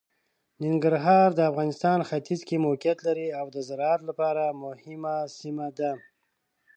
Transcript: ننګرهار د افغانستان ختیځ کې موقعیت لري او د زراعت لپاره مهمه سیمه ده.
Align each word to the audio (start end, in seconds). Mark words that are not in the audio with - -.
ننګرهار 0.63 1.29
د 1.35 1.39
افغانستان 1.51 1.99
ختیځ 2.09 2.39
کې 2.47 2.63
موقعیت 2.67 2.99
لري 3.07 3.27
او 3.39 3.45
د 3.55 3.57
زراعت 3.67 4.01
لپاره 4.09 4.43
مهمه 4.63 5.15
سیمه 5.39 5.67
ده. 5.77 5.91